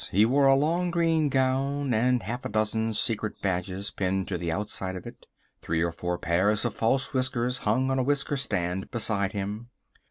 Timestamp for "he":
0.11-0.25